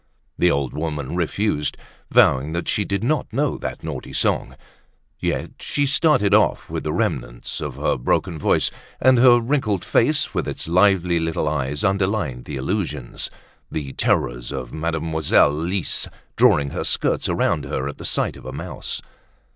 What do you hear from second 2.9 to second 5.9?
not know that naughty song. Yet she